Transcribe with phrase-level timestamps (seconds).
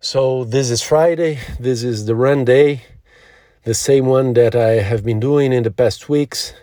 [0.00, 1.40] So this is Friday.
[1.58, 2.82] This is the run day,
[3.64, 6.54] the same one that I have been doing in the past weeks.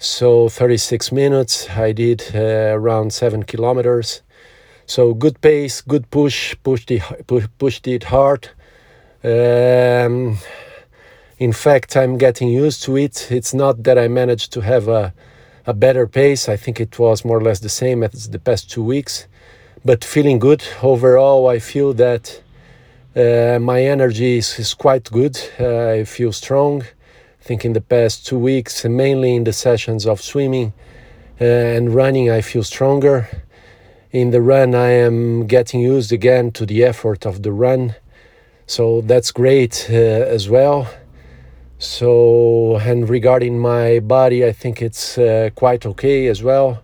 [0.00, 1.70] So 36 minutes.
[1.70, 4.22] I did uh, around seven kilometers.
[4.86, 7.02] So good pace, good push, pushed it,
[7.58, 8.48] pushed it hard.
[9.22, 10.38] Um,
[11.38, 13.30] in fact, I'm getting used to it.
[13.30, 15.14] It's not that I managed to have a,
[15.64, 16.48] a better pace.
[16.48, 19.28] I think it was more or less the same as the past two weeks,
[19.84, 21.46] but feeling good overall.
[21.46, 22.40] I feel that
[23.14, 25.38] my energy is, is quite good.
[25.58, 26.82] Uh, I feel strong.
[26.82, 30.72] I think in the past two weeks, mainly in the sessions of swimming
[31.40, 33.28] uh, and running, I feel stronger.
[34.10, 37.94] In the run, I am getting used again to the effort of the run
[38.66, 40.88] so that's great uh, as well.
[41.78, 46.82] So, and regarding my body, I think it's uh, quite okay as well.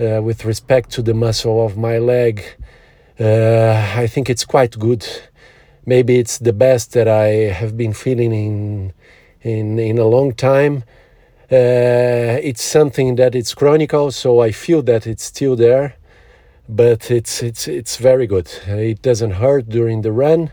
[0.00, 2.42] Uh, with respect to the muscle of my leg,
[3.20, 5.06] uh, I think it's quite good.
[5.84, 8.92] Maybe it's the best that I have been feeling in
[9.42, 10.84] in in a long time.
[11.50, 15.96] Uh, it's something that it's chronical, so I feel that it's still there,
[16.68, 18.48] but it's it's it's very good.
[18.66, 20.52] It doesn't hurt during the run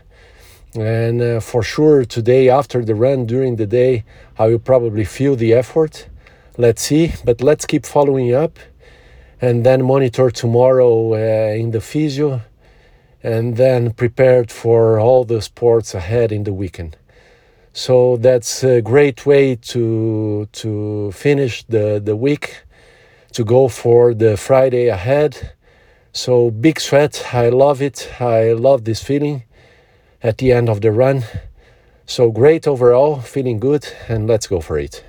[0.76, 4.04] and uh, for sure, today, after the run, during the day,
[4.38, 6.06] I will probably feel the effort.
[6.56, 8.58] Let's see, but let's keep following up
[9.40, 12.42] and then monitor tomorrow uh, in the physio
[13.22, 16.96] and then prepared for all the sports ahead in the weekend.
[17.72, 22.64] So that's a great way to to finish the, the week,
[23.32, 25.52] to go for the Friday ahead.
[26.12, 28.10] So big sweat, I love it.
[28.18, 29.44] I love this feeling
[30.22, 31.22] at the end of the run.
[32.06, 35.04] So great overall, feeling good, and let's go for it.